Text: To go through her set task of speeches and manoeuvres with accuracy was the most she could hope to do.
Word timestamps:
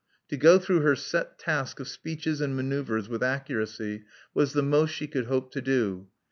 To 0.29 0.35
go 0.35 0.57
through 0.57 0.79
her 0.79 0.95
set 0.95 1.37
task 1.37 1.79
of 1.79 1.87
speeches 1.87 2.41
and 2.41 2.55
manoeuvres 2.55 3.07
with 3.07 3.21
accuracy 3.21 4.03
was 4.33 4.53
the 4.53 4.63
most 4.63 4.95
she 4.95 5.05
could 5.05 5.27
hope 5.27 5.51
to 5.51 5.61
do. 5.61 6.07